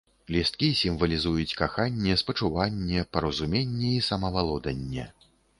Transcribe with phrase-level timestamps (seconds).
[0.35, 5.11] Лісткі сімвалізуюць каханне, спачуванне, паразуменне і самавалоданне.